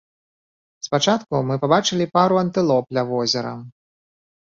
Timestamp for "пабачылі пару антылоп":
1.67-2.85